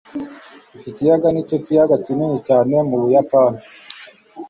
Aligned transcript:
iki 0.77 0.89
kiyaga 0.95 1.27
nicyo 1.31 1.57
kiyaga 1.65 1.95
kinini 2.05 2.37
cyane 2.47 2.75
mu 2.89 2.95
buyapani 3.01 3.59